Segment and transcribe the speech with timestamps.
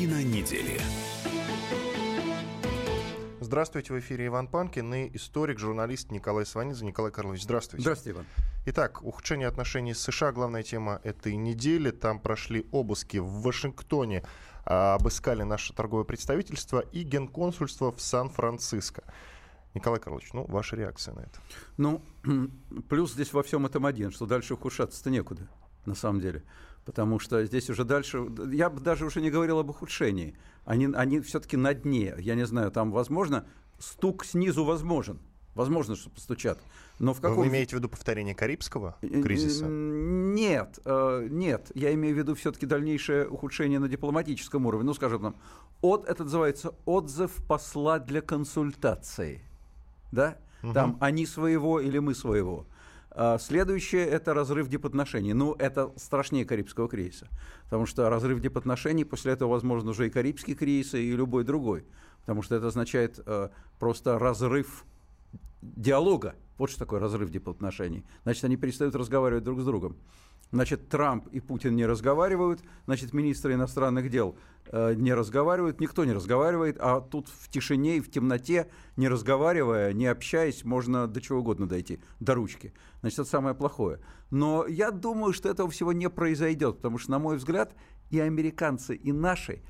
[0.00, 0.80] Картина недели.
[3.38, 6.86] Здравствуйте, в эфире Иван Панкин и историк, журналист Николай Сванидзе.
[6.86, 7.82] Николай Карлович, здравствуйте.
[7.82, 8.26] Здравствуйте, Иван.
[8.64, 11.90] Итак, ухудшение отношений с США– главная тема этой недели.
[11.90, 14.24] Там прошли обыски в Вашингтоне,
[14.64, 19.02] а, обыскали наше торговое представительство и генконсульство в Сан-Франциско.
[19.74, 21.40] Николай Карлович, ну, ваша реакция на это?
[21.76, 22.00] Ну,
[22.88, 25.46] плюс здесь во всем этом один, что дальше ухудшаться-то некуда,
[25.84, 26.42] на самом деле.
[26.90, 30.36] Потому что здесь уже дальше, я бы даже уже не говорил об ухудшении.
[30.64, 32.16] Они, они все-таки на дне.
[32.18, 33.46] Я не знаю, там возможно,
[33.78, 35.20] стук снизу возможен.
[35.54, 36.58] Возможно, что постучат.
[36.98, 37.38] Но в каком...
[37.38, 39.66] Вы имеете в виду повторение Карибского кризиса?
[39.68, 41.70] Нет, э, нет.
[41.76, 44.86] Я имею в виду все-таки дальнейшее ухудшение на дипломатическом уровне.
[44.86, 45.36] Ну, скажем нам,
[45.82, 49.42] от, это называется отзыв посла для консультации.
[50.10, 50.38] Да?
[50.64, 50.72] Угу.
[50.72, 52.66] Там они своего или мы своего.
[53.22, 55.34] А следующее– это разрыв дипотношений.
[55.34, 57.28] Ну, это страшнее Карибского кризиса.
[57.64, 61.84] Потому что разрыв дипотношений, после этого, возможно, уже и Карибский кризис, и любой другой.
[62.20, 64.86] Потому что это означает э, просто разрыв
[65.60, 66.34] диалога.
[66.56, 68.06] Вот что такое разрыв дипотношений.
[68.22, 69.98] Значит, они перестают разговаривать друг с другом.
[70.52, 76.12] Значит, Трамп и Путин не разговаривают, значит, министры иностранных дел э, не разговаривают, никто не
[76.12, 81.38] разговаривает, а тут в тишине и в темноте, не разговаривая, не общаясь, можно до чего
[81.38, 82.72] угодно дойти, до ручки.
[83.00, 84.00] Значит, это самое плохое.
[84.30, 87.72] Но я думаю, что этого всего не произойдет, потому что, на мой взгляд,
[88.10, 89.62] и американцы, и наши,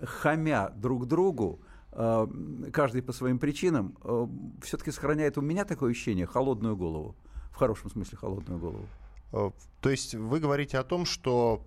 [0.00, 2.26] хамя друг другу, э,
[2.72, 4.26] каждый по своим причинам, э,
[4.62, 7.16] все-таки сохраняет у меня такое ощущение холодную голову.
[7.50, 8.86] В хорошем смысле холодную голову.
[9.32, 11.64] Э, то есть вы говорите о том, что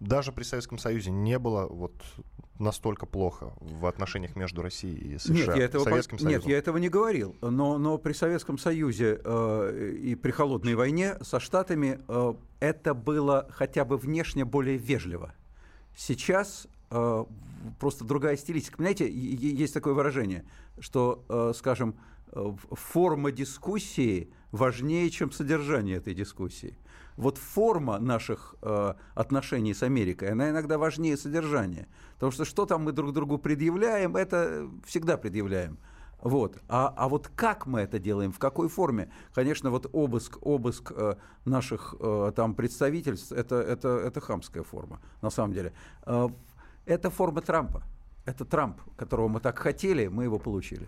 [0.00, 1.94] даже при Советском Союзе не было вот
[2.58, 5.34] настолько плохо в отношениях между Россией и США.
[5.34, 6.40] Нет, я этого, Советским Союзом.
[6.40, 7.36] Нет, я этого не говорил.
[7.40, 13.48] Но, но при Советском Союзе э, и при холодной войне со Штатами э, это было
[13.50, 15.34] хотя бы внешне более вежливо.
[15.96, 17.24] Сейчас э,
[17.78, 18.76] просто другая стилистика.
[18.76, 20.44] Понимаете, есть такое выражение,
[20.80, 21.96] что, э, скажем,
[22.72, 26.76] форма дискуссии важнее, чем содержание этой дискуссии
[27.18, 31.88] вот форма наших э, отношений с Америкой, она иногда важнее содержания.
[32.14, 35.78] Потому что что там мы друг другу предъявляем, это всегда предъявляем.
[36.22, 36.58] Вот.
[36.68, 39.10] А, а вот как мы это делаем, в какой форме?
[39.34, 45.30] Конечно, вот обыск, обыск э, наших э, там представительств это, это, это хамская форма, на
[45.30, 45.72] самом деле.
[46.06, 46.28] Э,
[46.86, 47.82] это форма Трампа.
[48.26, 50.86] Это Трамп, которого мы так хотели, мы его получили.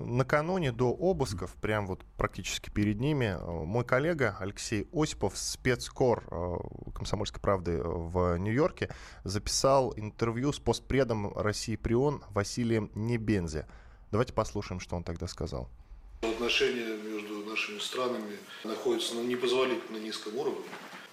[0.00, 6.56] Накануне до обысков, прям вот практически перед ними, э, мой коллега Алексей Осипов, спецкор э,
[6.94, 8.90] «Комсомольской правды» в Нью-Йорке,
[9.24, 13.66] записал интервью с постпредом России Прион Василием Небензе.
[14.10, 15.68] Давайте послушаем, что он тогда сказал.
[16.22, 20.64] Отношения между нашими странами находятся на непозволительно низком уровне.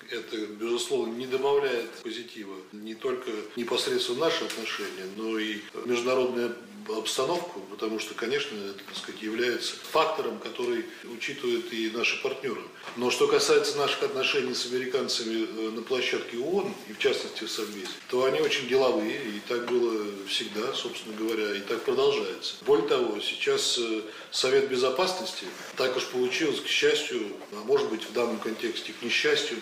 [0.10, 6.54] Это, безусловно, не добавляет позитива не только непосредственно наши отношения, но и международная
[6.90, 12.62] обстановку, потому что, конечно, это, так сказать, является фактором, который учитывают и наши партнеры.
[12.96, 17.52] Но что касается наших отношений с американцами э, на площадке ООН, и в частности в
[17.52, 22.56] Совбезе, то они очень деловые, и так было всегда, собственно говоря, и так продолжается.
[22.66, 25.46] Более того, сейчас э, Совет Безопасности,
[25.76, 29.58] так уж получилось, к счастью, а может быть в данном контексте к несчастью,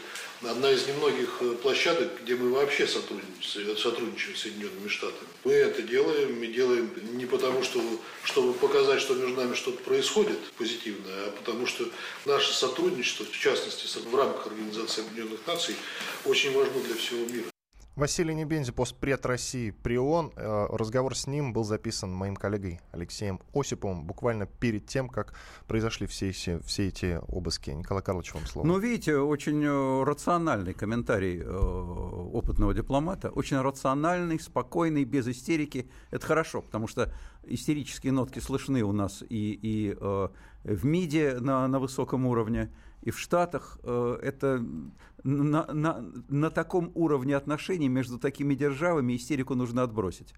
[0.50, 5.28] одна из немногих э, площадок, где мы вообще сотрудничаем, сотрудничаем с Соединенными Штатами.
[5.44, 7.82] Мы это делаем, мы делаем не потому, что,
[8.24, 11.86] чтобы показать, что между нами что-то происходит позитивное, а потому что
[12.26, 15.76] наше сотрудничество, в частности в рамках Организации Объединенных Наций,
[16.26, 17.55] очень важно для всего мира.
[17.96, 20.34] Василий Небензи, постпред России при ООН.
[20.36, 25.34] Э, разговор с ним был записан моим коллегой Алексеем Осиповым буквально перед тем, как
[25.66, 27.70] произошли все, все, все эти обыски.
[27.70, 28.68] Николай Карлович, вам слово.
[28.68, 33.30] Ну, видите, очень э, рациональный комментарий э, опытного дипломата.
[33.30, 35.90] Очень рациональный, спокойный, без истерики.
[36.12, 37.14] Это хорошо, потому что
[37.46, 39.96] истерические нотки слышны у нас и, и
[40.66, 42.74] в МИДе на, на высоком уровне,
[43.06, 43.80] и в Штатах.
[43.84, 44.66] Это
[45.24, 50.34] на, на, на таком уровне отношений между такими державами истерику нужно отбросить.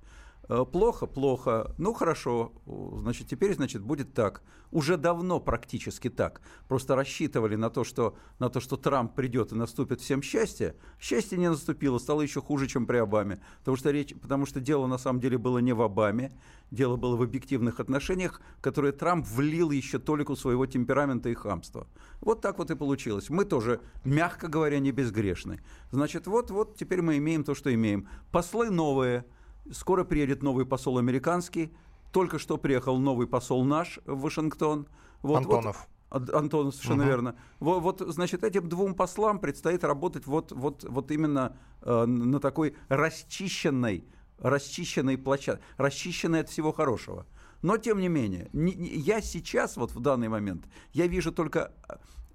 [0.49, 1.73] Э, плохо, плохо.
[1.77, 4.41] Ну хорошо, значит, теперь, значит, будет так.
[4.71, 6.41] Уже давно практически так.
[6.67, 10.75] Просто рассчитывали на то, что, на то, что Трамп придет и наступит всем счастье.
[10.99, 13.41] Счастье не наступило, стало еще хуже, чем при Обаме.
[13.59, 16.31] Потому что, речь, потому что дело на самом деле было не в Обаме,
[16.71, 21.87] дело было в объективных отношениях, которые Трамп влил еще толику своего темперамента и хамства.
[22.21, 23.29] Вот так вот и получилось.
[23.29, 25.61] Мы тоже, мягко говоря, не безгрешны.
[25.91, 28.07] Значит, вот-вот теперь мы имеем то, что имеем.
[28.31, 29.25] Послы новые–
[29.71, 31.73] Скоро приедет новый посол американский.
[32.11, 34.87] Только что приехал новый посол наш в Вашингтон.
[35.21, 35.87] Вот, Антонов.
[36.09, 37.09] Вот, Антонов, совершенно угу.
[37.09, 37.35] верно.
[37.59, 42.75] Вот, вот, значит, этим двум послам предстоит работать вот, вот, вот именно э, на такой
[42.87, 44.05] расчищенной
[44.39, 47.25] расчищенной площадкой, расчищенной от всего хорошего.
[47.61, 51.73] Но, тем не менее, не, не, я сейчас, вот в данный момент, я вижу только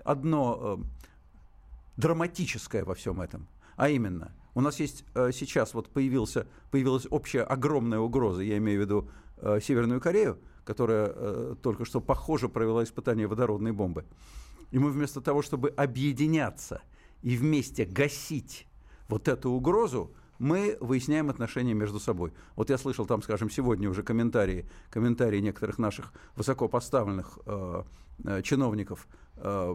[0.04, 0.84] одно э,
[1.96, 3.46] драматическое во всем этом.
[3.76, 8.80] А именно, у нас есть э, сейчас вот появился, появилась общая огромная угроза, я имею
[8.80, 9.08] в виду
[9.38, 14.04] э, Северную Корею, которая э, только что, похоже, провела испытание водородной бомбы.
[14.70, 16.82] И мы вместо того, чтобы объединяться
[17.22, 18.66] и вместе гасить
[19.08, 22.32] вот эту угрозу, мы выясняем отношения между собой.
[22.56, 27.84] Вот я слышал там, скажем, сегодня уже комментарии, комментарии некоторых наших высокопоставленных э,
[28.42, 29.06] чиновников
[29.36, 29.74] э,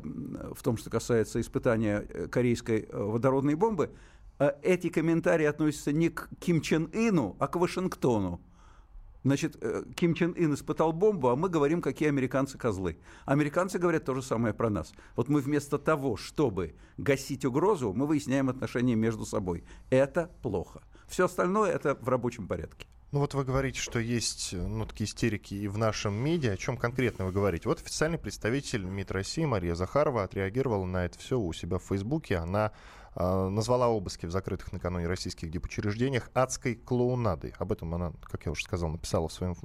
[0.53, 3.91] в том, что касается испытания корейской водородной бомбы.
[4.39, 8.41] Э, эти комментарии относятся не к Ким Чен Ину, а к Вашингтону.
[9.23, 12.97] Значит, э, Ким Чен Ын испытал бомбу, а мы говорим, какие американцы козлы.
[13.25, 14.93] Американцы говорят то же самое про нас.
[15.15, 19.63] Вот мы вместо того, чтобы гасить угрозу, мы выясняем отношения между собой.
[19.89, 20.81] Это плохо.
[21.07, 22.87] Все остальное это в рабочем порядке.
[23.11, 26.51] Ну вот вы говорите, что есть ну, такие истерики и в нашем медиа.
[26.53, 27.69] О чем конкретно вы говорите?
[27.69, 32.35] Вот официальный представитель МИД России Мария Захарова отреагировала на это все у себя в Фейсбуке.
[32.35, 32.73] Она
[33.19, 37.53] назвала обыски в закрытых накануне российских дипучреждениях адской клоунадой.
[37.57, 39.55] Об этом она, как я уже сказал, написала в своем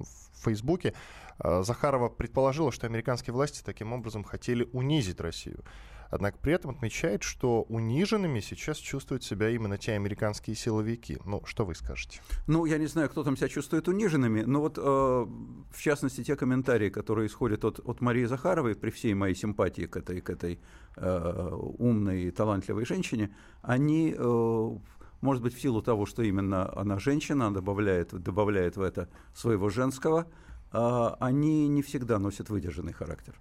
[0.43, 0.95] Фейсбуке.
[1.39, 5.65] А, Захарова предположила, что американские власти таким образом хотели унизить Россию.
[6.13, 11.17] Однако при этом отмечает, что униженными сейчас чувствуют себя именно те американские силовики.
[11.25, 12.21] Ну, что вы скажете?
[12.47, 16.37] Ну, я не знаю, кто там себя чувствует униженными, но вот, э, в частности, те
[16.37, 20.61] комментарии, которые исходят от, от Марии Захаровой, при всей моей симпатии к этой, к этой
[20.97, 21.49] э,
[21.79, 24.15] умной и талантливой женщине, они...
[24.17, 24.79] Э,
[25.23, 30.27] может быть, в силу того, что именно она женщина, добавляет, добавляет в это своего женского,
[30.73, 33.35] э, они не всегда носят выдержанный характер.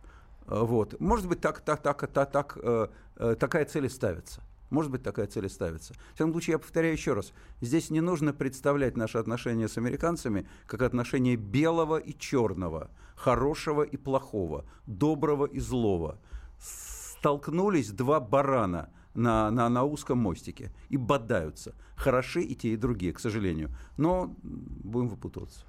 [0.52, 1.00] Э, вот.
[1.00, 4.42] Может быть, так, так, так, так, так, э, э, такая цель и ставится.
[4.70, 5.94] Может быть, такая цель и ставится.
[5.94, 10.48] В всяком случае, я повторяю еще раз, здесь не нужно представлять наши отношения с американцами
[10.66, 16.20] как отношения белого и черного, хорошего и плохого, доброго и злого.
[16.60, 21.76] Столкнулись два барана на, на, на узком мостике и бодаются.
[21.96, 23.70] Хороши и те, и другие, к сожалению.
[23.98, 25.66] Но будем выпутываться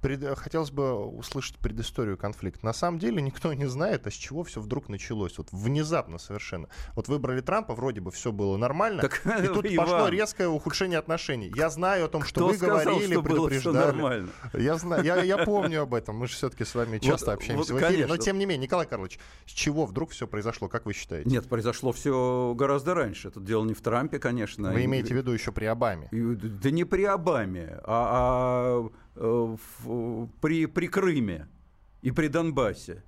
[0.00, 0.38] пред...
[0.38, 2.64] хотелось бы услышать предысторию конфликта.
[2.64, 5.38] На самом деле никто не знает, а с чего все вдруг началось.
[5.38, 6.68] Вот внезапно совершенно.
[6.94, 10.98] Вот выбрали Трампа, вроде бы все было нормально, так, и тут Иван, пошло резкое ухудшение
[10.98, 11.52] отношений.
[11.54, 13.74] Я знаю о том, что вы сказал, говорили, что предупреждали.
[13.74, 14.28] Было нормально?
[14.54, 16.16] Я знаю, я, я помню об этом.
[16.16, 18.04] Мы же все-таки с вами часто вот, общаемся вот, в эфире.
[18.04, 18.08] Конечно.
[18.08, 21.28] Но тем не менее, Николай Карлович, с чего вдруг все произошло, как вы считаете?
[21.28, 23.30] Нет, произошло все гораздо раньше.
[23.30, 24.72] Тут дело не в Трампе, конечно.
[24.72, 26.08] Вы имеете в виду еще при Обаме?
[26.10, 31.48] Да не при Обаме, а, а в, при, при Крыме
[32.02, 33.02] и при Донбассе.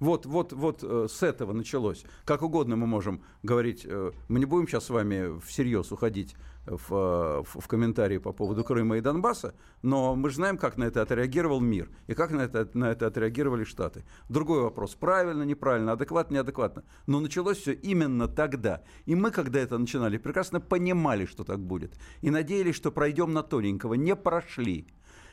[0.00, 2.04] Вот, вот, вот э, с этого началось.
[2.24, 3.86] Как угодно мы можем говорить.
[3.86, 6.34] Э, мы не будем сейчас с вами всерьез уходить
[6.66, 10.84] в, в, в комментарии по поводу Крыма и Донбасса, но мы же знаем, как на
[10.84, 14.04] это отреагировал мир и как на это, на это отреагировали Штаты.
[14.28, 16.84] Другой вопрос, правильно, неправильно, адекватно, неадекватно.
[17.06, 18.82] Но началось все именно тогда.
[19.06, 21.94] И мы, когда это начинали, прекрасно понимали, что так будет.
[22.22, 23.94] И надеялись, что пройдем на тоненького.
[23.94, 24.86] Не прошли.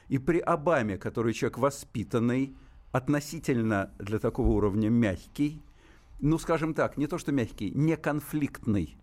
[0.07, 2.55] И при Обаме, который человек воспитанный,
[2.91, 5.61] относительно для такого уровня мягкий,
[6.19, 8.97] ну, скажем так, не то что мягкий, не конфликтный,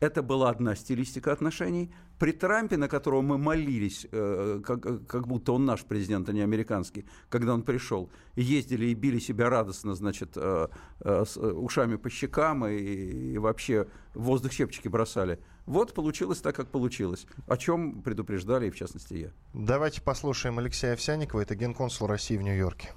[0.00, 1.90] это была одна стилистика отношений.
[2.18, 6.40] При Трампе, на которого мы молились, э, как, как будто он наш президент, а не
[6.40, 10.68] американский, когда он пришел, ездили и били себя радостно, значит, э,
[11.00, 15.38] э, с ушами по щекам и, и вообще в воздух щепчики бросали.
[15.66, 17.26] Вот получилось так, как получилось.
[17.46, 19.30] О чем предупреждали, и в частности я.
[19.52, 22.92] Давайте послушаем Алексея Овсяникова, это генконсул России в Нью-Йорке.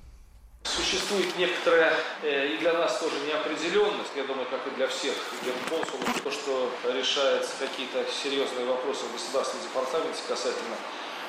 [0.64, 5.14] Существует некоторая э, и для нас тоже неопределенность, я думаю, как и для всех
[5.44, 10.76] генконсулов, то, что решаются какие-то серьезные вопросы в государственном департаменте касательно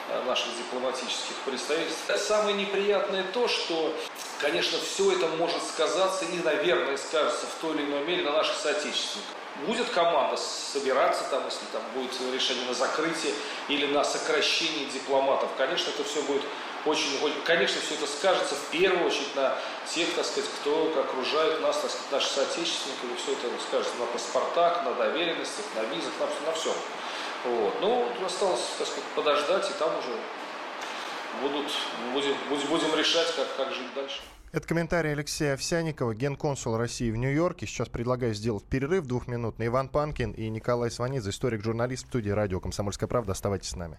[0.08, 2.10] э, наших дипломатических представительств.
[2.18, 3.94] Самое неприятное то, что,
[4.40, 8.56] конечно, все это может сказаться и, наверное, скажется в той или иной мере на наших
[8.56, 9.36] соотечественниках.
[9.66, 13.34] Будет команда собираться, там, если там будет решение на закрытие
[13.68, 16.42] или на сокращение дипломатов, конечно, это все будет
[16.86, 19.56] очень, конечно, все это скажется в первую очередь на
[19.92, 24.84] тех, так сказать, кто окружает нас, так сказать, наши соотечественники, все это скажется на паспортах,
[24.84, 26.74] на доверенностях, на визах, на, на всем.
[27.44, 27.80] Вот.
[27.80, 30.16] Ну, осталось, так сказать, подождать, и там уже
[31.42, 31.70] будут,
[32.12, 32.34] будем,
[32.68, 34.20] будем решать, как, как жить дальше.
[34.52, 37.66] Это комментарий Алексея Овсяникова, генконсул России в Нью-Йорке.
[37.66, 39.68] Сейчас предлагаю сделать перерыв двухминутный.
[39.68, 43.30] Иван Панкин и Николай Сванидзе, историк-журналист в студии радио «Комсомольская правда».
[43.30, 43.98] Оставайтесь с нами.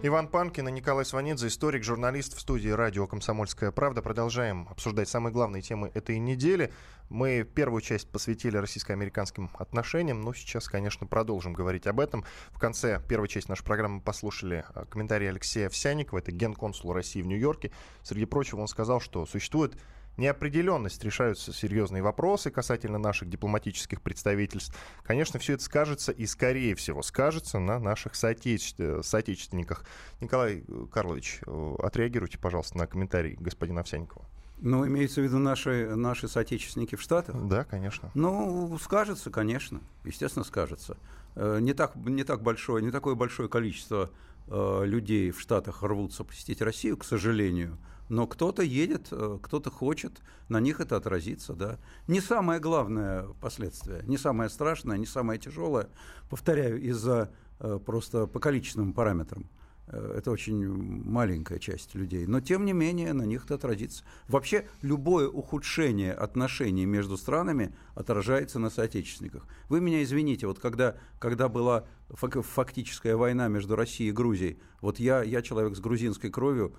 [0.00, 4.00] Иван Панкин и Николай Сванидзе, историк, журналист в студии радио «Комсомольская правда».
[4.00, 6.72] Продолжаем обсуждать самые главные темы этой недели.
[7.08, 12.24] Мы первую часть посвятили российско-американским отношениям, но сейчас, конечно, продолжим говорить об этом.
[12.50, 17.26] В конце первой части нашей программы послушали э, комментарий Алексея Овсянникова, это генконсул России в
[17.26, 17.72] Нью-Йорке.
[18.04, 19.76] Среди прочего он сказал, что существует
[20.18, 24.76] неопределенность решаются серьезные вопросы касательно наших дипломатических представительств.
[25.02, 29.02] Конечно, все это скажется и, скорее всего, скажется на наших соотече...
[29.02, 29.84] соотечественниках.
[30.20, 34.26] Николай Карлович, э, отреагируйте, пожалуйста, на комментарий господина Овсянникова.
[34.60, 37.36] Ну, имеется в виду наши, наши соотечественники в Штатах?
[37.46, 38.10] Да, конечно.
[38.14, 39.80] Ну, скажется, конечно.
[40.04, 40.96] Естественно, скажется.
[41.36, 44.10] Э, не так, не так большое, не такое большое количество
[44.48, 47.78] э, людей в Штатах рвутся посетить Россию, к сожалению.
[48.08, 51.78] Но кто-то едет, э, кто-то хочет, на них это отразится, да.
[52.06, 55.88] Не самое главное последствие, не самое страшное, не самое тяжелое,
[56.30, 59.48] повторяю, из-за э, просто по количественным параметрам.
[59.88, 62.26] Э, это очень маленькая часть людей.
[62.26, 64.04] Но, тем не менее, на них это отразится.
[64.26, 69.46] Вообще, любое ухудшение отношений между странами отражается на соотечественниках.
[69.68, 75.22] Вы меня извините, вот когда, когда была фактическая война между Россией и Грузией, вот я,
[75.22, 76.74] я человек с грузинской кровью,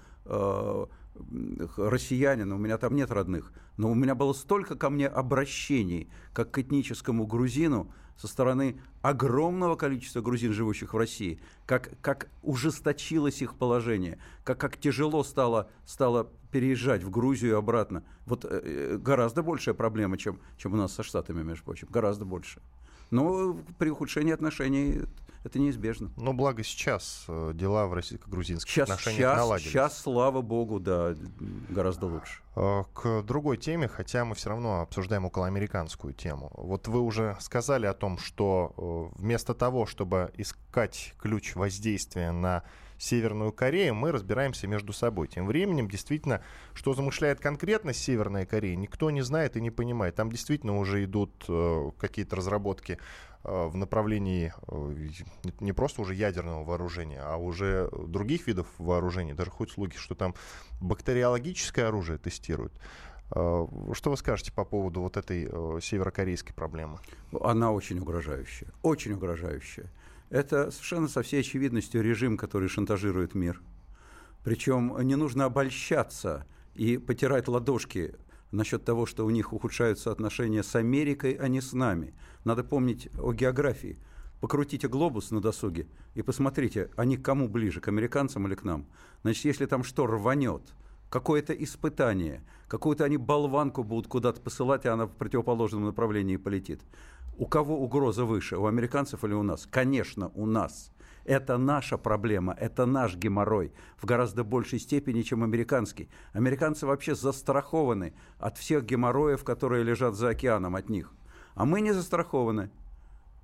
[1.78, 6.52] россиянин, у меня там нет родных, но у меня было столько ко мне обращений, как
[6.52, 13.56] к этническому грузину, со стороны огромного количества грузин, живущих в России, как, как ужесточилось их
[13.56, 18.04] положение, как, как тяжело стало, стало переезжать в Грузию и обратно.
[18.26, 22.62] Вот э, гораздо большая проблема, чем, чем у нас со Штатами, между прочим, гораздо больше.
[23.10, 25.04] Но при ухудшении отношений
[25.44, 26.12] это неизбежно.
[26.18, 29.72] Но благо сейчас э, дела в российско-грузинских сейчас, отношениях сейчас, наладились.
[29.72, 31.16] Сейчас, слава богу, да,
[31.70, 32.42] гораздо лучше.
[32.56, 36.52] Э, к другой теме, хотя мы все равно обсуждаем околоамериканскую тему.
[36.56, 38.74] Вот вы уже сказали о том, что
[39.16, 42.64] э, вместо того, чтобы искать ключ воздействия на
[43.00, 45.30] Северную Корею, мы разбираемся между собой.
[45.30, 46.42] Тем временем, действительно,
[46.74, 50.16] что замышляет конкретно Северная Корея, никто не знает и не понимает.
[50.16, 53.00] Там действительно уже идут э, какие-то разработки
[53.44, 55.10] в направлении э,
[55.60, 59.34] не просто уже ядерного вооружения, а уже других видов вооружений.
[59.34, 60.36] Даже хоть слухи, что там
[60.82, 62.74] бактериологическое оружие тестируют.
[63.32, 67.00] Э, что вы скажете по поводу вот этой э, северокорейской проблемы?
[67.42, 69.92] Она очень угрожающая, очень угрожающая.
[70.30, 73.62] Это совершенно со всей очевидностью режим, который шантажирует мир.
[74.44, 78.16] Причем не нужно обольщаться и потирать ладошки
[78.52, 82.14] насчет того, что у них ухудшаются отношения с Америкой, а не с нами.
[82.44, 83.98] Надо помнить о географии.
[84.42, 88.88] Покрутите глобус на досуге и посмотрите, они к кому ближе, к американцам или к нам.
[89.22, 90.62] Значит, если там что рванет,
[91.10, 96.82] какое-то испытание, какую-то они болванку будут куда-то посылать, и она в противоположном направлении полетит.
[97.38, 99.68] У кого угроза выше, у американцев или у нас?
[99.70, 100.92] Конечно, у нас.
[101.30, 106.10] Это наша проблема, это наш геморрой в гораздо большей степени, чем американский.
[106.34, 111.14] Американцы вообще застрахованы от всех геморроев, которые лежат за океаном от них.
[111.54, 112.72] А мы не застрахованы,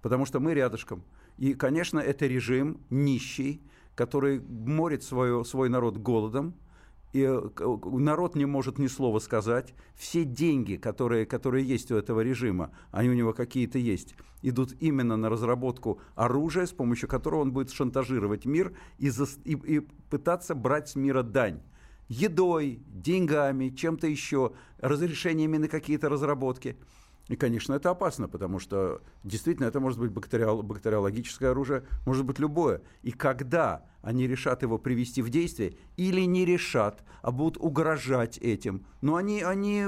[0.01, 1.03] потому что мы рядышком.
[1.37, 3.61] И, конечно, это режим нищий,
[3.93, 6.55] который морит свое, свой народ голодом,
[7.13, 7.49] и э,
[7.83, 9.73] народ не может ни слова сказать.
[9.95, 15.15] Все деньги, которые, которые есть у этого режима, они у него какие-то есть, идут именно
[15.15, 20.55] на разработку оружия, с помощью которого он будет шантажировать мир и, за, и, и пытаться
[20.55, 21.61] брать с мира дань
[22.07, 26.77] едой, деньгами, чем-то еще, разрешениями на какие-то разработки–
[27.27, 32.37] и, конечно, это опасно, потому что действительно это может быть бактериол, бактериологическое оружие, может быть
[32.37, 32.81] любое.
[33.01, 38.85] И когда они решат его привести в действие, или не решат, а будут угрожать этим,
[39.01, 39.85] но они, они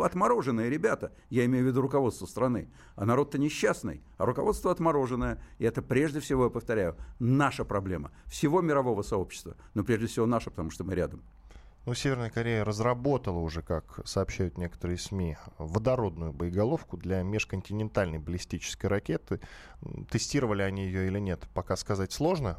[0.00, 5.64] отмороженные ребята, я имею в виду руководство страны, а народ-то несчастный, а руководство отмороженное, и
[5.64, 10.70] это прежде всего, я повторяю, наша проблема, всего мирового сообщества, но прежде всего наша, потому
[10.70, 11.24] что мы рядом.
[11.88, 19.40] Ну, Северная Корея разработала уже, как сообщают некоторые СМИ, водородную боеголовку для межконтинентальной баллистической ракеты.
[20.10, 22.58] Тестировали они ее или нет, пока сказать сложно.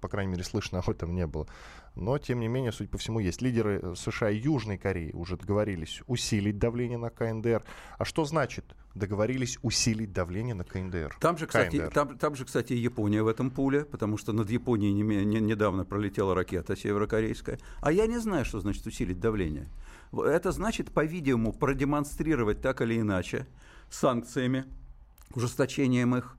[0.00, 1.48] По крайней мере, слышно об этом не было.
[1.96, 3.42] Но, тем не менее, судя по всему, есть.
[3.42, 7.62] Лидеры э, США и Южной Кореи уже договорились усилить давление на КНДР.
[7.98, 11.16] А что значит договорились усилить давление на КНДР?
[11.20, 14.92] Там же, кстати, Там, там же, кстати, Япония в этом пуле, потому что над Японией
[14.92, 17.58] не, не, недавно пролетела ракета северокорейская.
[17.80, 19.68] А я не знаю, что значит усилить давление.
[20.12, 23.46] Это значит, по-видимому, продемонстрировать так или иначе
[23.90, 24.64] санкциями,
[25.34, 26.36] ужесточением их,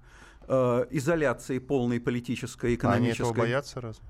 [0.47, 3.21] э, изоляцией полной политической, экономической.
[3.21, 4.03] А они этого боятся разве?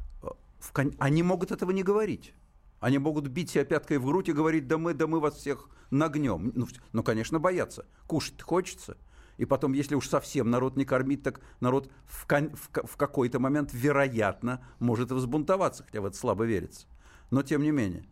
[0.61, 2.33] В, они могут этого не говорить.
[2.79, 5.69] Они могут бить себя пяткой в грудь и говорить, да мы, да мы вас всех
[5.89, 6.51] нагнем.
[6.55, 7.85] Ну, ну конечно, боятся.
[8.07, 8.97] Кушать хочется.
[9.37, 13.71] И потом, если уж совсем народ не кормить, так народ в, в, в какой-то момент,
[13.73, 16.87] вероятно, может взбунтоваться, хотя в это слабо верится.
[17.31, 18.05] Но тем не менее,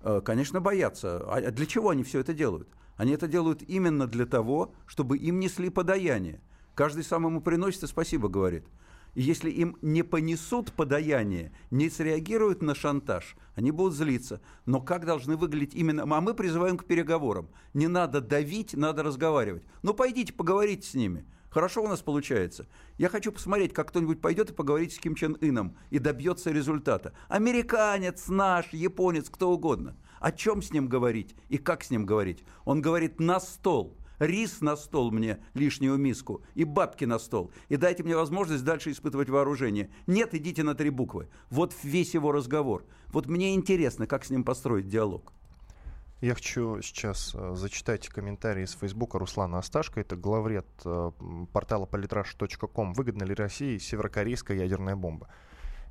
[0.00, 1.18] э, конечно, боятся.
[1.32, 2.68] А для чего они все это делают?
[2.96, 6.40] Они это делают именно для того, чтобы им несли подаяние.
[6.74, 8.66] Каждый сам ему приносит и спасибо говорит.
[9.14, 14.40] Если им не понесут подаяние, не среагируют на шантаж, они будут злиться.
[14.64, 16.04] Но как должны выглядеть именно...
[16.04, 17.50] А мы призываем к переговорам.
[17.74, 19.64] Не надо давить, надо разговаривать.
[19.82, 21.26] Ну, пойдите, поговорите с ними.
[21.50, 22.66] Хорошо у нас получается.
[22.96, 27.12] Я хочу посмотреть, как кто-нибудь пойдет и поговорить с Ким Чен Ыном и добьется результата.
[27.28, 29.94] Американец, наш, японец, кто угодно.
[30.20, 32.44] О чем с ним говорить и как с ним говорить?
[32.64, 37.76] Он говорит на стол– рис на стол мне, лишнюю миску, и бабки на стол, и
[37.76, 39.90] дайте мне возможность дальше испытывать вооружение.
[40.06, 41.28] Нет, идите на три буквы.
[41.50, 42.84] Вот весь его разговор.
[43.08, 45.32] Вот мне интересно, как с ним построить диалог.
[46.20, 50.00] Я хочу сейчас э, зачитать комментарии из Фейсбука Руслана Асташко.
[50.00, 51.10] Это главред э,
[51.52, 52.92] портала politrash.com.
[52.92, 55.28] Выгодна ли России северокорейская ядерная бомба?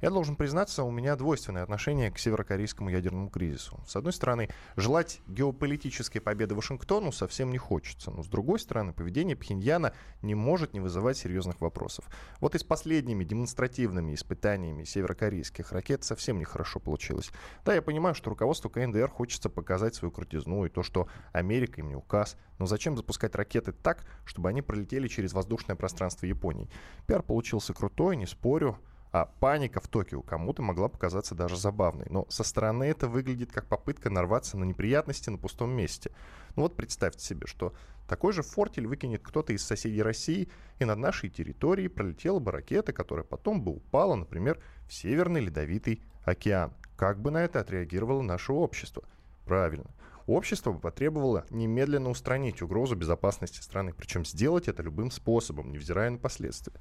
[0.02, 3.80] Я должен признаться, у меня двойственное отношение к северокорейскому ядерному кризису.
[3.86, 9.36] С одной стороны, желать геополитической победы Вашингтону совсем не хочется, но с другой стороны, поведение
[9.36, 9.94] Пхеньяна
[10.24, 12.06] не может не вызывать серьезных вопросов.
[12.40, 17.30] Вот и с последними демонстративными испытаниями северокорейских ракет совсем нехорошо получилось.
[17.64, 21.90] Да, я понимаю, что руководству КНДР хочется показать свою крутизну и то, что Америка им
[21.90, 26.72] не указ, но зачем запускать ракеты так, чтобы они пролетели через воздушное пространство Японии?
[27.06, 28.80] Пиар получился крутой, не спорю,
[29.12, 32.08] а паника в Токио кому-то могла показаться даже забавной.
[32.10, 36.12] Но со стороны это выглядит как попытка нарваться на неприятности на пустом месте.
[36.56, 37.74] Ну вот представьте себе, что
[38.08, 42.94] такой же фортель выкинет кто-то из соседей России, и над нашей территорией пролетела бы ракета,
[42.94, 46.74] которая потом бы упала, например, в Северный Ледовитый океан.
[46.96, 49.04] Как бы на это отреагировало наше общество?
[49.46, 49.90] Правильно.
[50.32, 56.74] Общество потребовало немедленно устранить угрозу безопасности страны, причем сделать это любым способом, невзирая на последствия.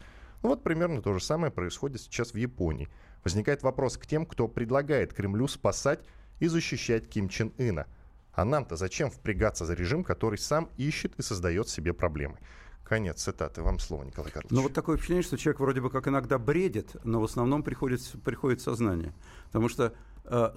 [0.45, 2.89] Ну вот примерно то же самое происходит сейчас в Японии.
[3.25, 5.99] Возникает вопрос к тем, кто предлагает Кремлю спасать
[6.39, 7.89] и защищать Ким Чен Ына.
[8.35, 12.39] А нам-то зачем впрягаться за режим, который сам ищет и создает себе проблемы?
[12.85, 13.63] Конец цитаты.
[13.63, 14.53] Вам слово, Николай Карлович.
[14.53, 18.01] Ну вот такое впечатление, что человек вроде бы как иногда бредит, но в основном приходит,
[18.25, 19.13] приходит сознание.
[19.47, 19.93] Потому что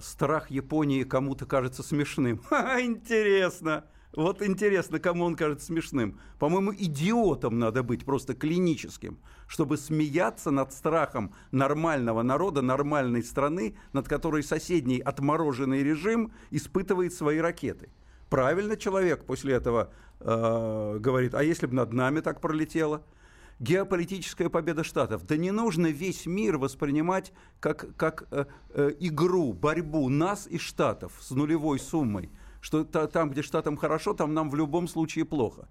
[0.00, 2.40] страх Японии кому-то кажется смешным.
[2.50, 3.84] Интересно!
[4.16, 6.20] Вот интересно, кому он кажется смешным.
[6.38, 14.06] По-моему, идиотом надо быть, просто клиническим, чтобы смеяться над страхом нормального народа, нормальной страны, над
[14.08, 17.90] которой соседний отмороженный режим испытывает свои ракеты.
[18.30, 23.04] Правильно человек после этого э, говорит, а если бы над нами так пролетело?
[23.60, 25.26] Геополитическая победа Штатов.
[25.26, 31.12] Да не нужно весь мир воспринимать как, как э, э, игру, борьбу нас и Штатов
[31.20, 32.30] с нулевой суммой–
[32.64, 35.68] что там, где штатам хорошо, там нам в любом случае плохо.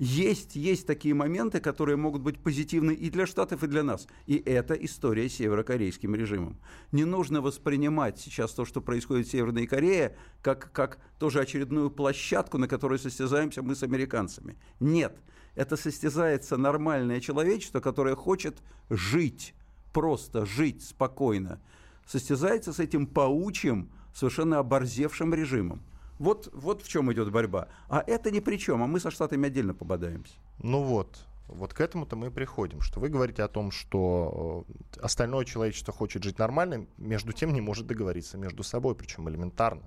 [0.00, 4.08] Есть, есть такие моменты, которые могут быть позитивны и для Штатов, и для нас.
[4.26, 6.58] И это история с северокорейским режимом.
[6.90, 12.58] Не нужно воспринимать сейчас то, что происходит в Северной Корее, как, как тоже очередную площадку,
[12.58, 14.56] на которой состязаемся мы с американцами.
[14.80, 15.16] Нет,
[15.54, 19.54] это состязается нормальное человечество, которое хочет жить,
[19.92, 21.60] просто жить спокойно.
[22.06, 25.82] Состязается с этим паучьим, совершенно оборзевшим режимом.
[26.18, 27.68] Вот, вот в чем идет борьба.
[27.88, 30.34] А это ни при чем, а мы со Штатами отдельно пободаемся.
[30.62, 35.00] Ну вот, вот к этому-то мы и приходим, что вы говорите о том, что э,
[35.02, 39.82] остальное человечество хочет жить нормально, между тем не может договориться между собой, причем элементарно.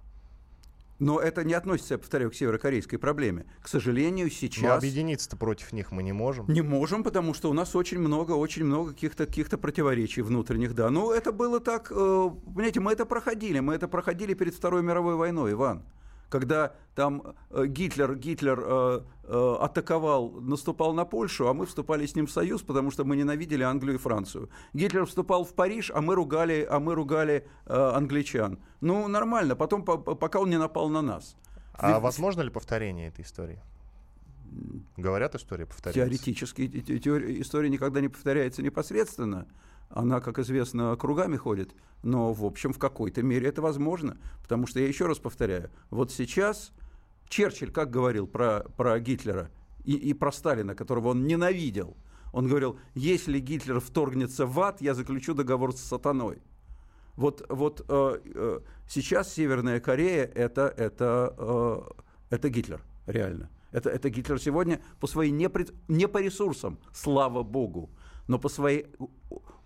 [0.99, 3.45] Но это не относится, я повторяю, к северокорейской проблеме.
[3.62, 4.63] К сожалению, сейчас...
[4.63, 6.45] Но объединиться-то против них мы не можем.
[6.47, 10.89] Не можем, потому что у нас очень много, очень много каких-то каких противоречий внутренних, да.
[10.89, 15.15] Но это было так, э, понимаете, мы это проходили, мы это проходили перед Второй мировой
[15.15, 15.83] войной, Иван
[16.29, 22.15] когда там э, Гитлер, Гитлер э, э, атаковал, наступал на Польшу, а мы вступали с
[22.15, 24.49] ним в союз, потому что мы ненавидели Англию и Францию.
[24.73, 28.59] Гитлер вступал в Париж, а мы ругали, а мы ругали э, англичан.
[28.81, 31.35] Ну, нормально, потом, по, пока он не напал на нас.
[31.73, 32.01] А Ведь...
[32.01, 33.61] возможно ли повторение этой истории?
[34.97, 36.01] Говорят, история повторяется.
[36.01, 36.67] Теоретически
[36.99, 39.47] теория, история никогда не повторяется непосредственно.
[39.89, 41.73] Она, как известно, кругами ходит,
[42.04, 44.17] но, в общем, в какой-то мере это возможно.
[44.41, 46.71] Потому что, я еще раз повторяю, вот сейчас
[47.28, 49.50] Черчилль как говорил про, про Гитлера
[49.84, 51.97] и, и про Сталина, которого он ненавидел?
[52.34, 56.41] Он говорил, если Гитлер вторгнется в ад, я заключу договор с сатаной.
[57.15, 63.50] Вот, вот э, э, сейчас Северная Корея это, это, э, это Гитлер, реально.
[63.71, 65.50] Это, это Гитлер сегодня по своей не,
[65.88, 67.89] не по ресурсам, слава богу,
[68.28, 68.88] но по своей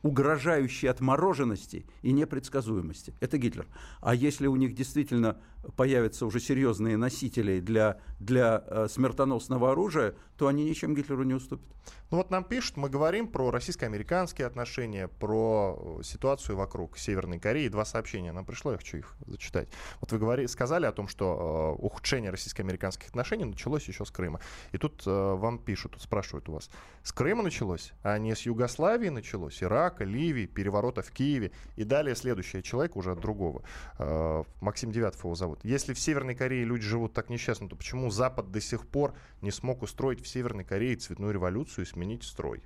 [0.04, 3.14] угрожающей отмороженности и непредсказуемости.
[3.20, 3.68] Это Гитлер.
[4.00, 5.38] А если у них действительно
[5.76, 11.68] появятся уже серьезные носители для, для э, смертоносного оружия, то они ничем Гитлеру не уступят.
[12.10, 17.68] Ну вот нам пишут, мы говорим про российско-американские отношения, про э, ситуацию вокруг Северной Кореи.
[17.68, 19.70] Два сообщения нам пришло, я хочу их зачитать.
[20.00, 24.42] Вот вы говорили, сказали о том, что э, ухудшение российско-американских отношений началось еще с Крыма.
[24.72, 26.70] И тут э, вам пишут, спрашивают у вас,
[27.04, 29.62] с Крыма началось, а не с Югославии началось,
[29.92, 31.52] Ирака, Ливии, переворота в Киеве.
[31.76, 33.64] И далее следующий человек уже от другого.
[34.00, 35.60] Э, Максим Девятов его зовут.
[35.64, 39.52] Если в Северной Корее люди живут так несчастно, то почему Запад до сих пор не
[39.52, 42.62] смог устроить в Северной Корее цветную революцию и сменить строй?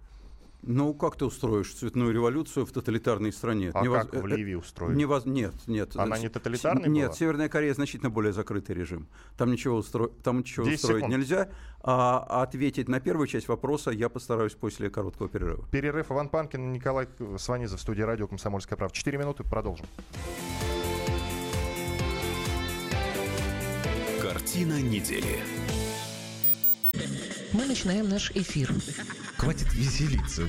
[0.62, 3.72] Ну, как ты устроишь цветную революцию в тоталитарной стране?
[3.74, 4.08] А Невоз...
[4.08, 4.98] как в Ливии устроить?
[4.98, 5.26] Невоз...
[5.26, 5.96] Нет, нет.
[5.96, 7.16] Она не тоталитарная Нет, была?
[7.16, 9.08] Северная Корея значительно более закрытый режим.
[9.38, 10.08] Там ничего, устро...
[10.24, 11.14] Там ничего устроить секунд.
[11.14, 11.50] нельзя.
[11.82, 15.68] А ответить на первую часть вопроса я постараюсь после короткого перерыва.
[15.70, 16.12] Перерыв.
[16.12, 18.96] Иван Панкин, Николай Сванизов в студии радио «Комсомольская правда».
[18.96, 19.86] Четыре минуты, продолжим.
[24.20, 25.40] Картина недели.
[27.54, 28.72] Мы начинаем наш эфир.
[29.38, 30.48] Хватит веселиться.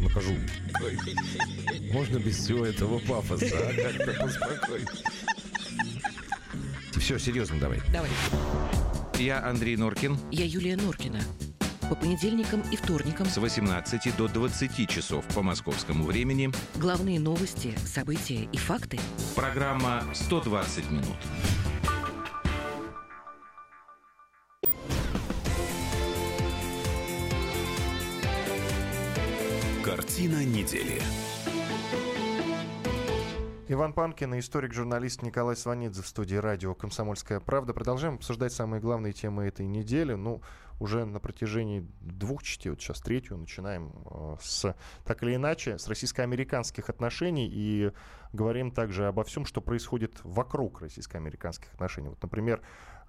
[0.00, 0.34] Нахожу.
[1.92, 3.72] Можно без всего этого пафоса, а?
[3.74, 4.88] Как-то поспокойнее.
[6.98, 7.80] Все, серьезно давай.
[7.92, 8.10] Давай.
[9.18, 10.18] Я Андрей Норкин.
[10.30, 11.20] Я Юлия Норкина.
[11.88, 16.50] По понедельникам и вторникам С 18 до 20 часов по московскому времени.
[16.76, 19.00] главные новости, события и факты.
[19.34, 21.16] Программа «120 минут».
[30.18, 31.00] Картина недели.
[33.68, 37.72] Иван Панкин и историк-журналист Николай Сванидзе в студии радио «Комсомольская правда».
[37.72, 40.14] Продолжаем обсуждать самые главные темы этой недели.
[40.14, 40.42] Ну,
[40.80, 45.86] уже на протяжении двух частей, вот сейчас третью, начинаем э, с, так или иначе, с
[45.86, 47.92] российско-американских отношений и
[48.32, 52.08] говорим также обо всем, что происходит вокруг российско-американских отношений.
[52.08, 52.60] Вот, например,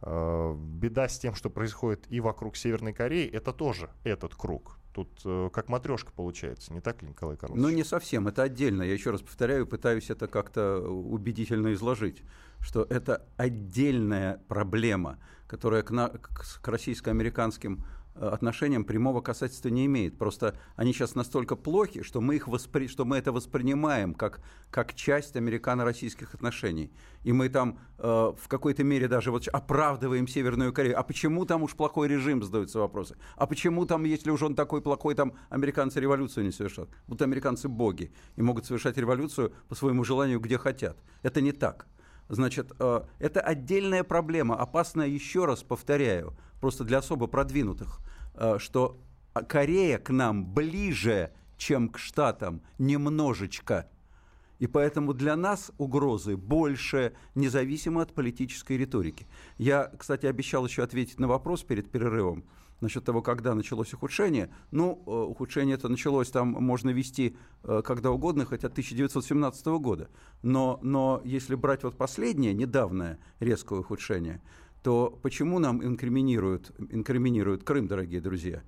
[0.03, 4.78] э, беда с тем, что происходит и вокруг Северной Кореи, это тоже этот круг.
[4.99, 7.61] Тут э, как матрешка получается, не так ли, Николай Карлович?
[7.61, 8.83] Ну, не совсем, это отдельно.
[8.83, 12.21] Я еще раз повторяю, пытаюсь это как-то убедительно изложить,
[12.59, 20.17] что это отдельная проблема, которая к, на, к, российско-американским э, отношениям прямого касательства не имеет.
[20.17, 22.87] Просто они сейчас настолько плохи, что мы, их воспри...
[22.87, 26.91] что мы это воспринимаем как, как часть американо-российских отношений.
[27.23, 30.99] И мы там э, в какой-то мере даже вот оправдываем Северную Корею.
[30.99, 33.17] А почему там уж плохой режим, задаются вопросы.
[33.35, 36.89] А почему там, если уж он такой плохой, там американцы революцию не совершат?
[37.07, 40.97] Будто американцы боги и могут совершать революцию по своему желанию, где хотят.
[41.23, 41.87] Это не так.
[42.29, 47.99] Значит, э, это отдельная проблема, опасная, еще раз повторяю, просто для особо продвинутых,
[48.35, 48.99] э, что
[49.47, 53.89] Корея к нам ближе, чем к Штатам, немножечко.
[54.59, 59.25] И поэтому для нас угрозы больше, независимо от политической риторики.
[59.57, 62.43] Я, кстати, обещал еще ответить на вопрос перед перерывом
[62.81, 64.49] насчет того, когда началось ухудшение.
[64.71, 70.09] Ну, э, ухудшение это началось, там можно вести э, когда угодно, хоть от 1917 года.
[70.41, 74.41] Но, но если брать вот последнее, недавнее резкое ухудшение,
[74.83, 78.61] то почему нам инкриминируют, инкриминируют Крым, дорогие друзья?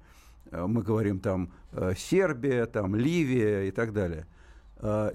[0.52, 1.52] Э, Мы говорим там
[1.96, 4.28] Сербия, там Ливия и так далее.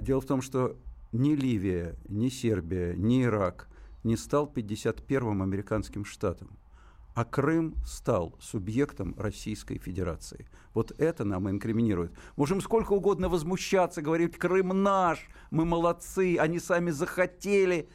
[0.00, 0.76] Дело в том, что
[1.12, 3.68] ни Ливия, ни Сербия, ни Ирак
[4.04, 6.56] не стал 51-м американским штатом
[7.16, 10.46] а Крым стал субъектом Российской Федерации.
[10.74, 12.12] Вот это нам инкриминирует.
[12.36, 17.88] Можем сколько угодно возмущаться, говорить, Крым наш, мы молодцы, они сами захотели.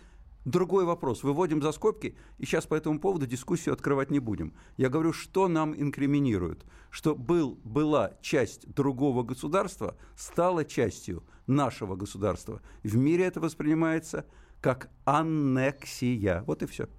[0.44, 1.22] Другой вопрос.
[1.22, 4.56] Выводим за скобки, и сейчас по этому поводу дискуссию открывать не будем.
[4.76, 6.66] Я говорю, что нам инкриминируют.
[6.90, 12.60] Что был, была часть другого государства, стала частью нашего государства.
[12.82, 14.26] В мире это воспринимается
[14.62, 16.44] как аннексия.
[16.48, 16.90] Вот и все.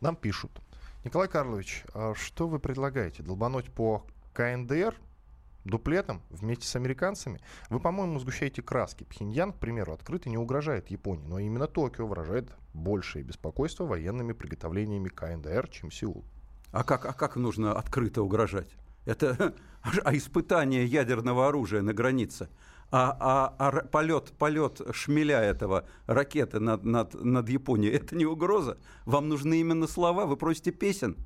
[0.00, 0.52] Нам пишут.
[1.06, 3.22] Николай Карлович, а что вы предлагаете?
[3.22, 4.92] Долбануть по КНДР
[5.64, 7.40] дуплетом вместе с американцами?
[7.70, 9.04] Вы, по-моему, сгущаете краски.
[9.04, 15.06] Пхеньян, к примеру, открыто не угрожает Японии, но именно Токио выражает большее беспокойство военными приготовлениями
[15.06, 16.24] КНДР, чем Сеул.
[16.72, 18.74] А как, а как нужно открыто угрожать?
[19.04, 19.54] Это
[20.04, 22.48] а испытание ядерного оружия на границе.
[22.90, 23.16] А,
[23.58, 28.78] а, а полет, полет шмеля этого ракеты над, над, над Японией, это не угроза.
[29.04, 31.16] Вам нужны именно слова, вы просите песен.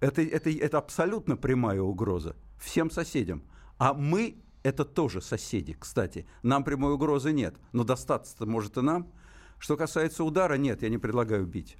[0.00, 3.42] Это, это, это абсолютно прямая угроза всем соседям.
[3.78, 6.26] А мы это тоже соседи, кстати.
[6.42, 9.10] Нам прямой угрозы нет, но достаться-то может и нам.
[9.58, 11.76] Что касается удара, нет, я не предлагаю бить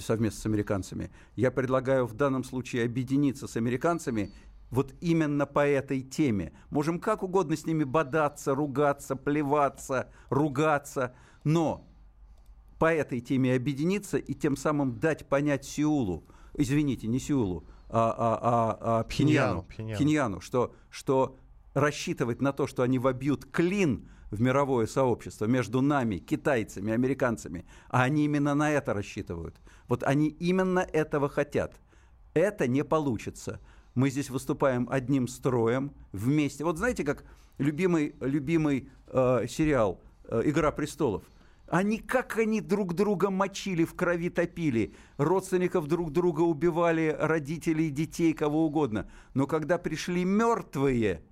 [0.00, 1.10] совместно с американцами.
[1.36, 4.32] Я предлагаю в данном случае объединиться с американцами
[4.70, 6.52] вот именно по этой теме.
[6.70, 11.86] Можем как угодно с ними бодаться, ругаться, плеваться, ругаться, но
[12.78, 18.38] по этой теме объединиться и тем самым дать понять Сеулу, извините, не Сеулу, а, а,
[18.42, 21.38] а, а Пхеньяну, Пхеньяну, Пхеньяну что, что
[21.74, 28.02] рассчитывать на то, что они вобьют клин в мировое сообщество между нами, китайцами, американцами, а
[28.02, 29.60] они именно на это рассчитывают.
[29.88, 31.80] Вот они именно этого хотят.
[32.34, 33.60] Это не получится.
[33.96, 36.64] Мы здесь выступаем одним строем вместе.
[36.64, 37.24] Вот знаете, как
[37.56, 41.24] любимый, любимый э, сериал э, «Игра престолов».
[41.66, 48.34] Они как они друг друга мочили, в крови топили, родственников друг друга убивали, родителей, детей,
[48.34, 49.10] кого угодно.
[49.32, 51.22] Но когда пришли мертвые,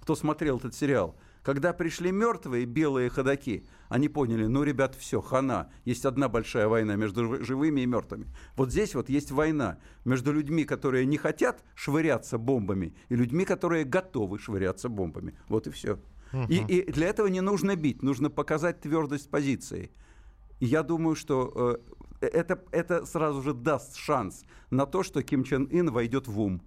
[0.00, 1.16] кто смотрел этот сериал–
[1.48, 5.70] когда пришли мертвые белые ходаки, они поняли, ну, ребят, все, хана.
[5.86, 8.26] Есть одна большая война между живыми и мертвыми.
[8.54, 13.84] Вот здесь вот есть война между людьми, которые не хотят швыряться бомбами, и людьми, которые
[13.84, 15.38] готовы швыряться бомбами.
[15.48, 15.98] Вот и все.
[16.50, 19.90] И, и для этого не нужно бить, нужно показать твердость позиции.
[20.60, 21.80] И я думаю, что
[22.20, 26.38] э, это, это сразу же даст шанс на то, что Ким Чен Ын войдет в
[26.38, 26.60] ум.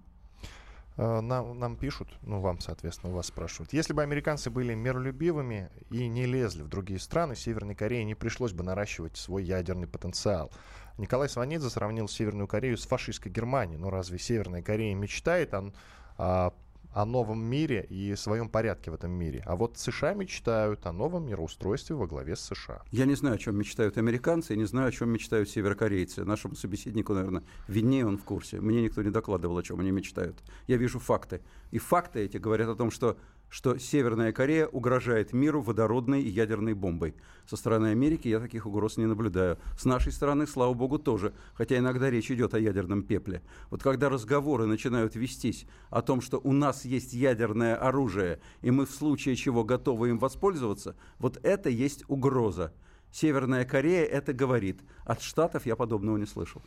[0.97, 3.73] Э, нам, нам пишут, ну вам, соответственно, у вас спрашивают.
[3.73, 8.53] Если бы американцы были миролюбивыми и не лезли в другие страны, Северной Корее не пришлось
[8.53, 10.51] бы наращивать свой ядерный потенциал.
[10.97, 13.77] Николай Сванидзе сравнил Северную Корею с фашистской Германией.
[13.77, 15.71] Но разве Северная Корея мечтает о,
[16.17, 16.53] о
[16.93, 19.43] о новом мире и своем порядке в этом мире.
[19.45, 22.81] А вот США мечтают о новом мироустройстве во главе с США.
[22.91, 26.25] Я не знаю, о чем мечтают американцы, и не знаю, о чем мечтают северокорейцы.
[26.25, 28.59] Нашему собеседнику, наверное, виднее он в курсе.
[28.59, 30.37] Мне никто не докладывал, о чем они мечтают.
[30.67, 31.41] Я вижу факты.
[31.71, 33.17] И факты эти говорят о том, что
[33.51, 37.13] что Северная Корея угрожает миру водородной и ядерной бомбой.
[37.45, 39.59] Со стороны Америки я таких угроз не наблюдаю.
[39.77, 43.41] С нашей стороны, слава богу, тоже, хотя иногда речь идет о ядерном пепле.
[43.69, 48.85] Вот когда разговоры начинают вестись о том, что у нас есть ядерное оружие, и мы
[48.85, 52.73] в случае чего готовы им воспользоваться, вот это есть угроза.
[53.11, 54.79] Северная Корея это говорит.
[55.03, 56.61] От Штатов я подобного не слышал.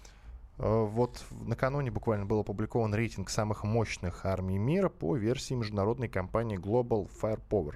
[0.59, 6.59] Э, вот накануне буквально был опубликован рейтинг самых мощных армий мира по версии международной компании
[6.59, 7.75] Global Firepower.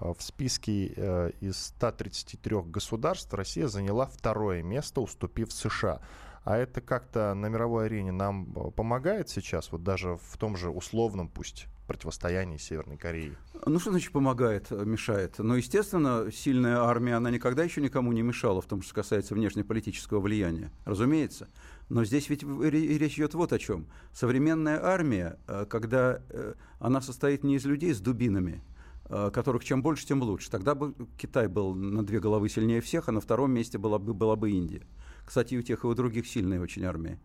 [0.00, 6.00] Э, в списке э, из 133 государств Россия заняла второе место, уступив США.
[6.44, 11.28] А это как-то на мировой арене нам помогает сейчас, вот даже в том же условном,
[11.28, 13.36] пусть противостоянии Северной Кореи?
[13.66, 15.38] Ну, что значит помогает, мешает?
[15.38, 20.20] Ну, естественно, сильная армия, она никогда еще никому не мешала в том, что касается внешнеполитического
[20.20, 20.70] влияния.
[20.84, 21.48] Разумеется.
[21.88, 23.86] Но здесь ведь речь идет вот о чем.
[24.12, 28.62] Современная армия, э, когда э, она состоит не из людей с дубинами,
[29.06, 30.50] э, которых чем больше, тем лучше.
[30.50, 34.14] Тогда бы Китай был на две головы сильнее всех, а на втором месте была бы,
[34.14, 34.82] была бы Индия.
[35.26, 37.18] Кстати, у тех и у других сильная очень армия.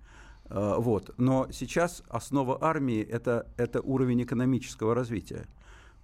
[0.50, 1.14] Вот.
[1.18, 5.46] Но сейчас основа армии это, это уровень экономического развития.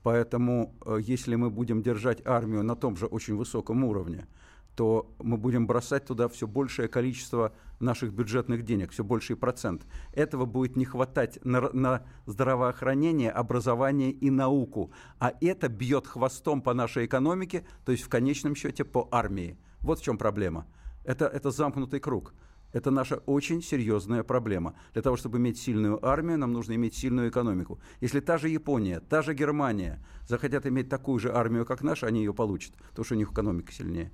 [0.04, 4.28] Поэтому, если мы будем держать армию на том же очень высоком уровне,
[4.76, 9.86] то мы будем бросать туда все большее количество наших бюджетных денег, все больший процент.
[10.14, 14.92] Этого будет не хватать на, на здравоохранение, образование и науку.
[15.20, 19.58] А это бьет хвостом по нашей экономике, то есть в конечном счете по армии.
[19.80, 20.66] Вот в чем проблема.
[21.04, 22.34] Это, это замкнутый круг.
[22.74, 24.76] Это наша очень серьезная проблема.
[24.92, 27.80] Для того, чтобы иметь сильную армию, нам нужно иметь сильную экономику.
[28.02, 32.20] Если та же Япония, та же Германия захотят иметь такую же армию, как наша, они
[32.20, 34.12] ее получат, потому что у них экономика сильнее.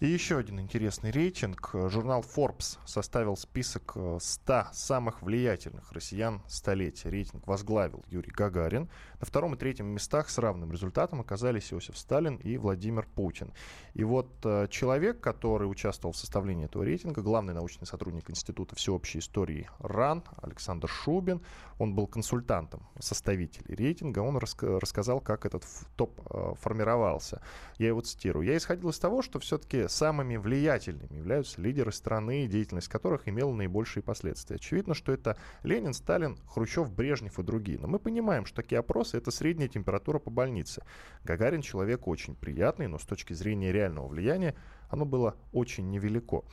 [0.00, 1.72] И еще один интересный рейтинг.
[1.74, 7.10] Журнал Forbes составил список 100 э, самых влиятельных россиян столетия.
[7.10, 8.88] Рейтинг возглавил Юрий Гагарин.
[9.20, 13.52] На втором и третьем местах с равным результатом оказались Иосиф Сталин и Владимир Путин.
[13.92, 19.18] И вот э, человек, который участвовал в составлении этого рейтинга, главный научный сотрудник Института всеобщей
[19.18, 21.42] истории РАН Александр Шубин,
[21.78, 25.64] он был консультантом составителей рейтинга, он рас- рассказал, как этот
[25.96, 27.42] топ э, формировался.
[27.76, 28.46] Я его цитирую.
[28.46, 34.02] «Я исходил из того, что все-таки самыми влиятельными являются лидеры страны, деятельность которых имела наибольшие
[34.02, 34.56] последствия.
[34.56, 37.78] Очевидно, что это Ленин, Сталин, Хрущев, Брежнев и другие.
[37.78, 40.82] Но мы понимаем, что такие опросы— это средняя температура по больнице.
[41.24, 44.54] Гагарин человек очень приятный, но с точки зрения реального влияния
[44.88, 46.44] оно было очень невелико.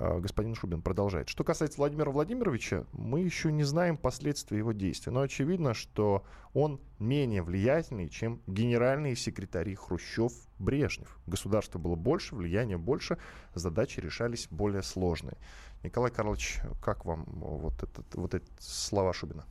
[0.00, 1.28] А, господин Шубин продолжает.
[1.28, 6.80] Что касается Владимира Владимировича, мы еще не знаем последствий его действий, но очевидно, что он
[7.00, 11.18] менее влиятельный, чем генеральные секретари Хрущев, Брежнев.
[11.26, 13.18] Государство было больше, влияние больше,
[13.54, 15.36] задачи решались более сложные.
[15.82, 19.46] Николай Карлович, как вам вот, этот, вот эти слова Шубина?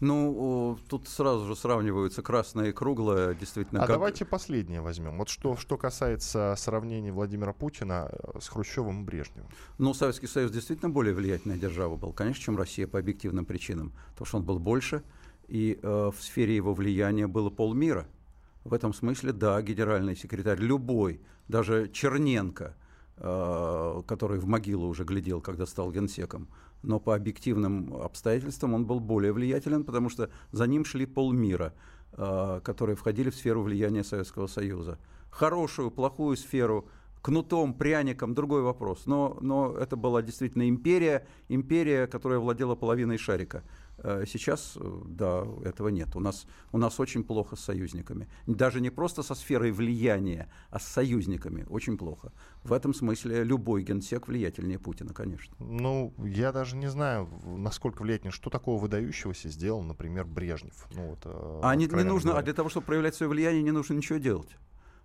[0.00, 3.80] Ну, тут сразу же сравниваются красное и круглое, действительно.
[3.80, 3.96] А как...
[3.96, 5.18] давайте последнее возьмем.
[5.18, 9.50] Вот что, что касается сравнения Владимира Путина э, с Хрущевым и Брежневым.
[9.78, 13.92] Ну, Советский Союз действительно более влиятельная держава был, конечно, чем Россия по объективным причинам.
[14.10, 15.02] Потому что он был больше,
[15.48, 18.06] и э, в сфере его влияния было полмира.
[18.62, 22.76] В этом смысле, да, генеральный секретарь любой, даже Черненко,
[23.16, 26.48] э, который в могилу уже глядел, когда стал генсеком,
[26.82, 31.74] но по объективным обстоятельствам он был более влиятелен, потому что за ним шли полмира,
[32.12, 34.98] э, которые входили в сферу влияния Советского Союза.
[35.30, 36.88] Хорошую, плохую сферу,
[37.22, 39.06] кнутом, пряником, другой вопрос.
[39.06, 43.62] Но, но это была действительно империя, империя, которая владела половиной шарика.
[43.98, 46.14] Э, сейчас, э, да, этого нет.
[46.14, 48.28] У нас, у нас очень плохо с союзниками.
[48.46, 51.66] Даже не просто со сферой влияния, а с союзниками.
[51.68, 52.32] Очень плохо.
[52.62, 55.54] В этом смысле любой генсек влиятельнее Путина, конечно.
[55.58, 58.32] Ну, я даже не знаю, насколько влиятельнее.
[58.32, 60.86] Что такого выдающегося сделал, например, Брежнев?
[60.94, 62.40] Ну, вот, э, а не, не нужно, говоря.
[62.40, 64.56] а для того, чтобы проявлять свое влияние, не нужно ничего делать.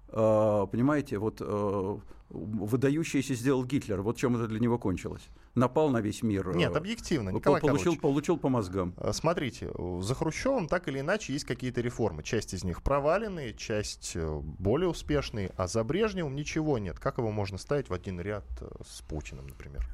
[0.10, 4.01] А, понимаете, вот а, выдающийся сделал Гитлер.
[4.01, 5.27] Вот чем это для него кончилось.
[5.56, 6.56] Напал на весь мир.
[6.56, 8.96] Нет, объективно, Николай получил, получил по мозгам.
[8.98, 12.24] А, смотрите, за Хрущевым так или иначе есть какие-то реформы.
[12.24, 17.00] Часть из них проваленные, часть э, более успешные, а за Брежневым ничего нет.
[17.00, 19.88] Как его можно ставить в один ряд э, с Путиным, например?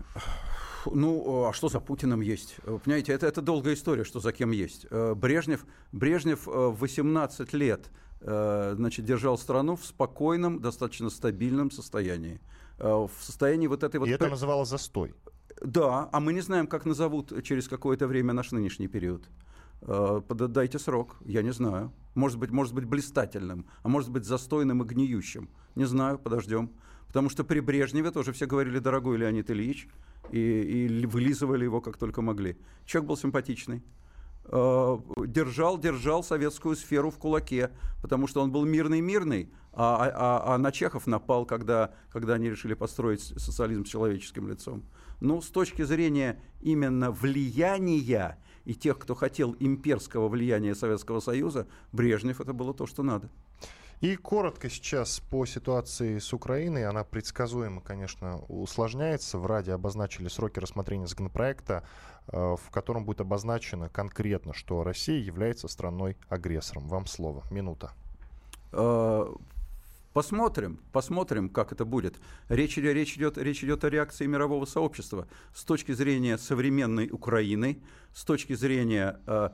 [0.86, 2.56] Ну, а что за Путиным есть?
[2.64, 4.86] Понимаете, это, это долгая история, что за кем есть.
[4.90, 7.90] Э, Брежнев, Брежнев 18 лет
[8.22, 12.42] Э, значит, держал страну в спокойном, достаточно стабильном состоянии.
[12.78, 14.10] Э, в состоянии вот этой вот...
[14.10, 15.14] И это называлось застой.
[15.62, 19.30] Да, а мы не знаем, как назовут через какое-то время наш нынешний период.
[19.82, 21.92] Э, дайте срок, я не знаю.
[22.16, 25.50] Может быть, может быть блистательным, а может быть застойным и гниющим.
[25.76, 26.72] Не знаю, подождем.
[27.08, 29.88] Потому что при Брежневе тоже все говорили, дорогой Леонид Ильич,
[30.32, 32.58] и, и вылизывали его как только могли.
[32.86, 33.84] Человек был симпатичный.
[34.46, 40.56] Э, держал, держал советскую сферу в кулаке, потому что он был мирный-мирный, а, а, а,
[40.56, 44.84] а на Чехов напал, когда, когда они решили построить социализм с человеческим лицом.
[45.20, 52.40] Ну, с точки зрения именно влияния и тех, кто хотел имперского влияния Советского Союза, Брежнев
[52.42, 53.30] это было то, что надо.
[54.02, 56.86] И коротко сейчас по ситуации с Украиной.
[56.86, 59.38] Она предсказуемо, конечно, усложняется.
[59.38, 61.84] В Раде обозначили сроки рассмотрения законопроекта,
[62.28, 66.88] э, в котором будет обозначено конкретно, что Россия является страной-агрессором.
[66.88, 67.44] Вам слово.
[67.52, 67.92] Минута.
[70.14, 72.20] Посмотрим, посмотрим, как это будет.
[72.48, 77.82] Речь, речь, идет, речь идет о реакции мирового сообщества с точки зрения современной Украины,
[78.14, 79.50] с точки зрения э,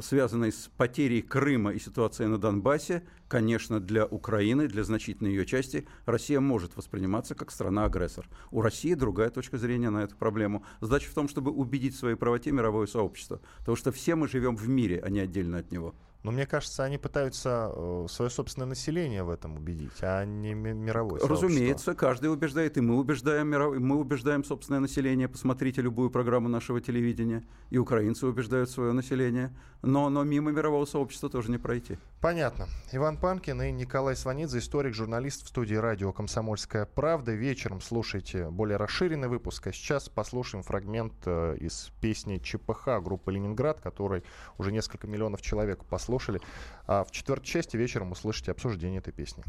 [0.00, 5.86] связанной с потерей Крыма и ситуацией на Донбассе, конечно, для Украины, для значительной ее части,
[6.04, 8.28] Россия может восприниматься как страна-агрессор.
[8.50, 10.64] У России другая точка зрения на эту проблему.
[10.80, 13.40] Задача в том, чтобы убедить в своей правоте мировое сообщество.
[13.58, 15.94] Потому что все мы живем в мире, а не отдельно от него.
[16.26, 21.20] Но мне кажется, они пытаются э, свое собственное население в этом убедить, а не мировое
[21.20, 21.48] сообщество.
[21.48, 25.28] Разумеется, каждый убеждает, и мы убеждаем, мы убеждаем собственное население.
[25.28, 29.54] Посмотрите любую программу нашего телевидения, и украинцы убеждают свое население.
[29.82, 31.96] Но, но мимо мирового сообщества тоже не пройти.
[32.20, 32.66] Понятно.
[32.90, 37.34] Иван Панкин и Николай Сванидзе, историк, журналист в студии радио «Комсомольская правда».
[37.34, 43.80] Вечером слушайте более расширенный выпуск, а сейчас послушаем фрагмент э, из песни ЧПХ группы «Ленинград»,
[43.80, 44.24] который
[44.58, 46.40] уже несколько миллионов человек послушали послушали.
[46.86, 49.44] А в четвертой части вечером услышите обсуждение этой песни.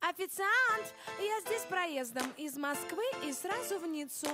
[0.00, 4.28] Официант, я здесь проездом из Москвы и сразу в Ниццу.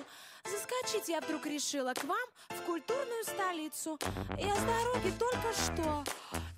[0.45, 3.99] Заскочить я вдруг решила к вам в культурную столицу.
[4.39, 6.05] Я с дороги только что,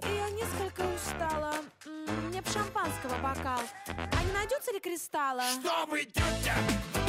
[0.09, 1.55] и я несколько устала.
[2.29, 3.61] Мне б шампанского бокал.
[3.87, 5.45] А не найдется ли кристалла?
[5.61, 7.00] Что вы, тетя?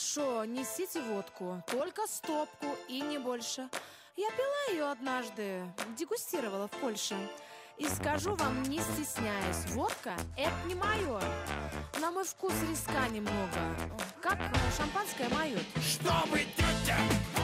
[0.00, 1.62] Хорошо, несите водку.
[1.66, 3.68] Только стопку и не больше.
[4.16, 5.62] Я пила ее однажды,
[5.96, 7.16] дегустировала в Польше.
[7.78, 11.20] И скажу вам, не стесняясь, водка– это не мое.
[12.00, 13.60] На мой вкус риска немного,
[14.20, 14.38] как
[14.76, 15.58] шампанское мое.
[15.80, 17.39] Что вы, тетя, меня?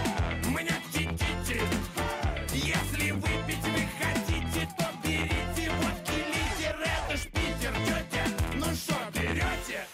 [2.52, 9.86] Если выпить вы хотите, то берите водки литер, это ж Питер, тетя, ну что берете?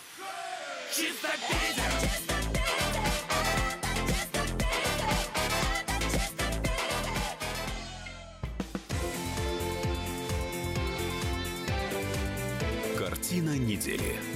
[0.95, 1.93] Чисто Питер!
[12.99, 14.32] Картина недели.